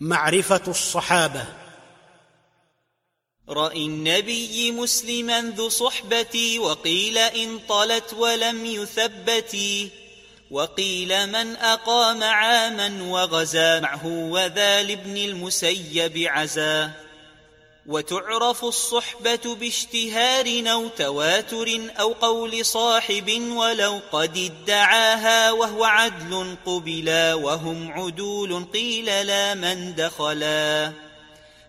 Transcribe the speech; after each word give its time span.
معرفة 0.00 0.62
الصحابة. 0.68 1.44
رأي 3.48 3.86
النبي 3.86 4.72
مسلما 4.72 5.40
ذو 5.40 5.68
صحبتي 5.68 6.58
وقيل 6.58 7.18
إن 7.18 7.58
طلت 7.68 8.14
ولم 8.14 8.66
يثبتي 8.66 9.90
وقيل 10.50 11.26
من 11.26 11.56
أقام 11.56 12.22
عاما 12.22 13.02
وغزا 13.02 13.80
معه 13.80 14.06
وذا 14.06 14.82
لابن 14.82 15.16
المسيب 15.16 16.18
عزا. 16.18 17.05
وتعرف 17.88 18.64
الصحبة 18.64 19.54
باشتهار 19.54 20.62
أو 20.72 20.88
تواتر 20.88 21.80
أو 22.00 22.12
قول 22.12 22.64
صاحب 22.64 23.42
ولو 23.56 24.00
قد 24.12 24.38
ادعاها 24.38 25.52
وهو 25.52 25.84
عدل 25.84 26.56
قبلا 26.66 27.34
وهم 27.34 27.92
عدول 27.92 28.64
قيل 28.64 29.04
لا 29.04 29.54
من 29.54 29.94
دخلا. 29.94 30.92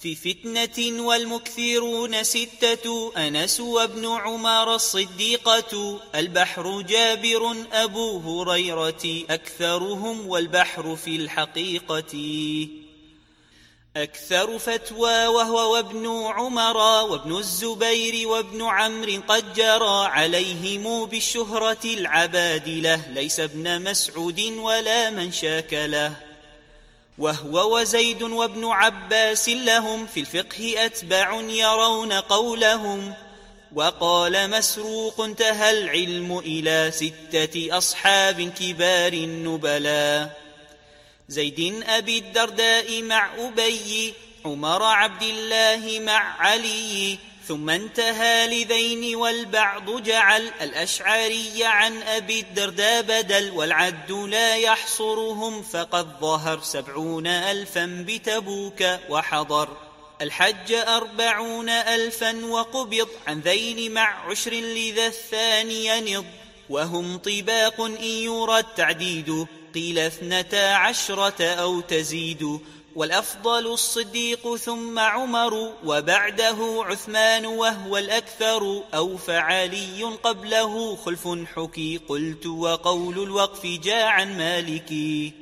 في 0.00 0.14
فتنة 0.14 1.02
والمكثرون 1.02 2.24
ستة 2.24 3.12
أنس 3.16 3.60
وابن 3.60 4.06
عمر 4.06 4.74
الصديقة 4.74 6.00
البحر 6.14 6.80
جابر 6.80 7.56
أبو 7.72 8.18
هريرة 8.18 9.24
أكثرهم 9.30 10.28
والبحر 10.28 10.96
في 10.96 11.16
الحقيقة. 11.16 12.14
أكثر 13.96 14.58
فتوى 14.58 15.26
وهو 15.26 15.74
وابن 15.74 16.06
عمر 16.26 16.76
وابن 16.76 17.38
الزبير 17.38 18.28
وابن 18.28 18.62
عمرو 18.62 19.22
قد 19.28 19.54
جرى 19.54 20.06
عليهم 20.06 21.06
بالشهرة 21.06 21.84
العبادلة. 21.84 23.00
ليس 23.08 23.40
ابن 23.40 23.82
مسعود 23.82 24.40
ولا 24.40 25.10
من 25.10 25.32
شاك 25.32 25.72
له. 25.72 26.12
وهو 27.18 27.78
وزيد 27.78 28.22
وابن 28.22 28.64
عباس 28.64 29.48
لهم 29.48 30.06
في 30.06 30.20
الفقه 30.20 30.74
أتبع 30.86 31.40
يرون 31.40 32.12
قولهم. 32.12 33.14
وقال 33.74 34.50
مسروق 34.50 35.20
انتهى 35.20 35.70
العلم 35.70 36.38
إلى 36.38 36.90
ستة 36.94 37.78
أصحاب 37.78 38.52
كبار 38.60 39.12
النبلاء. 39.12 40.41
زيد 41.28 41.82
أبي 41.86 42.18
الدرداء 42.18 43.02
مع 43.02 43.30
أبي 43.38 44.14
عمر 44.44 44.82
عبد 44.82 45.22
الله 45.22 46.00
مع 46.00 46.40
علي 46.40 47.18
ثم 47.48 47.70
انتهى 47.70 48.46
لذين 48.46 49.16
والبعض 49.16 50.02
جعل. 50.02 50.50
الأشعري 50.60 51.64
عن 51.64 52.02
أبي 52.02 52.40
الدرداء 52.40 53.02
بدل 53.02 53.50
والعد 53.50 54.12
لا 54.12 54.56
يحصرهم 54.56 55.62
فقد 55.62 56.20
ظهر 56.20 56.60
سبعون 56.60 57.26
ألفا 57.26 58.04
بتبوك 58.08 58.84
وحضر. 59.08 59.76
الحج 60.20 60.72
أربعون 60.72 61.68
ألفا 61.68 62.44
وقبض 62.44 63.08
عن 63.26 63.40
ذين 63.40 63.92
مع 63.94 64.30
عشر 64.30 64.52
لذا 64.52 65.06
الثاني 65.06 65.86
ينض 65.86 66.41
وهم 66.72 67.16
طباق 67.16 67.80
إن 67.80 68.04
يرى 68.04 68.58
التعديد 68.58 69.46
قيل 69.74 69.98
اثنتا 69.98 70.74
عشرة 70.74 71.44
أو 71.44 71.80
تزيد 71.80 72.58
والأفضل 72.94 73.66
الصديق 73.66 74.56
ثم 74.56 74.98
عمر 74.98 75.72
وبعده 75.84 76.84
عثمان 76.84 77.46
وهو 77.46 77.98
الأكثر 77.98 78.82
أو 78.94 79.16
فعلي 79.16 80.02
قبله 80.02 80.96
خلف 80.96 81.28
حكي 81.56 82.00
قلت 82.08 82.46
وقول 82.46 83.22
الوقف 83.22 83.66
جاء 83.66 84.06
عن 84.06 84.38
مالكي 84.38 85.32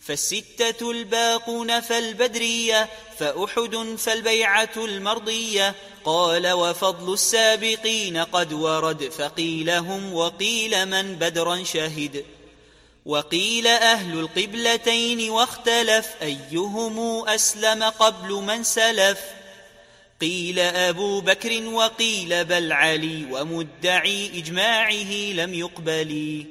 فالستة 0.00 0.90
الباقون 0.90 1.80
فالبدرية 1.80 2.88
فأحد 3.18 3.94
فالبيعة 3.98 4.70
المرضية 4.76 5.74
قال 6.06 6.52
وفضل 6.52 7.12
السابقين 7.12 8.16
قد 8.18 8.52
ورد 8.52 9.08
فقيل 9.08 9.70
هم 9.70 10.14
وقيل 10.14 10.86
من 10.86 11.14
بدرا 11.14 11.64
شهد 11.64 12.24
وقيل 13.06 13.66
أهل 13.66 14.18
القبلتين 14.18 15.30
واختلف 15.30 16.08
أيهم 16.22 17.28
أسلم 17.28 17.84
قبل 17.84 18.32
من 18.32 18.62
سلف 18.62 19.20
قيل 20.20 20.58
أبو 20.58 21.20
بكر 21.20 21.66
وقيل 21.66 22.44
بل 22.44 22.72
علي 22.72 23.26
ومدعي 23.30 24.38
إجماعه 24.38 25.12
لم 25.32 25.54
يقبل 25.54 26.44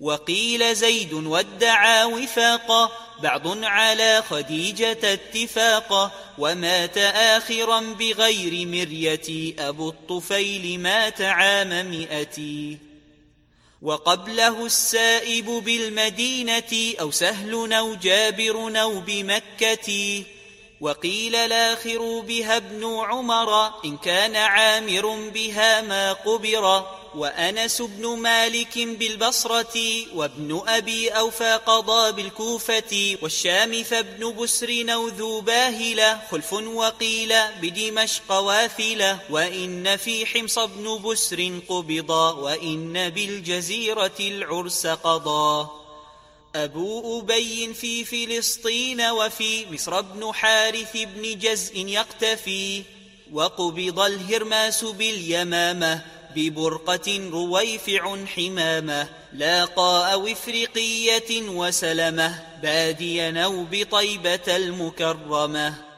وقيل 0.00 0.74
زيد 0.74 1.12
وادعى 1.12 2.04
وفاقا 2.04 2.90
بعض 3.22 3.64
على 3.64 4.22
خديجة 4.30 5.12
اتفاقا 5.12 6.10
ومات 6.38 6.98
آخرا 6.98 7.80
بغير 7.80 8.66
مرية 8.66 9.54
أبو 9.58 9.88
الطفيل 9.88 10.80
مات 10.80 11.20
عام 11.20 11.90
مئة 11.90 12.76
وقبله 13.82 14.66
السائب 14.66 15.46
بالمدينة 15.46 16.94
أو 17.00 17.10
سهل 17.10 17.72
أو 17.72 17.94
جابر 17.94 18.80
أو 18.80 19.00
بمكة 19.00 20.22
وقيل 20.80 21.34
الآخر 21.36 22.20
بها 22.20 22.56
ابن 22.56 22.84
عمر 22.84 23.70
إن 23.84 23.96
كان 23.96 24.36
عامر 24.36 25.30
بها 25.34 25.80
ما 25.80 26.12
قبر 26.12 26.86
وأنس 27.14 27.82
بن 27.82 28.06
مالك 28.06 28.78
بالبصرة 28.78 30.04
وابن 30.14 30.62
أبي 30.66 31.08
أوفى 31.08 31.60
قضى 31.66 32.12
بالكوفة 32.12 33.16
والشام 33.22 33.82
فابن 33.82 34.36
بسر 34.36 34.84
أو 34.88 35.08
ذو 35.08 35.40
باهلة 35.40 36.20
خلف 36.30 36.52
وقيل 36.52 37.34
بدمشق 37.62 38.32
واثلة 38.32 39.18
وإن 39.30 39.96
في 39.96 40.26
حمص 40.26 40.58
بن 40.58 41.02
بسر 41.02 41.60
قبضا 41.68 42.32
وإن 42.32 43.08
بالجزيرة 43.08 44.18
العرس 44.20 44.86
قضى. 44.86 45.68
أبو 46.54 47.20
أبي 47.20 47.74
في 47.74 48.04
فلسطين 48.04 49.00
وفي 49.00 49.66
مصر 49.70 50.00
بن 50.00 50.32
حارث 50.32 50.96
بن 50.96 51.38
جزء 51.38 51.76
يقتفي 51.76 52.82
وقبض 53.32 54.00
الهرماس 54.00 54.84
باليمامة 54.84 56.04
ببرقة 56.36 57.30
رويفع 57.32 58.24
حمامة 58.26 59.08
لاقى 59.32 60.12
أو 60.12 60.26
إفريقية 60.26 61.48
وسلمة 61.48 62.42
باديا 62.62 63.44
أو 63.44 63.64
بطيبة 63.70 64.56
المكرمة. 64.56 65.91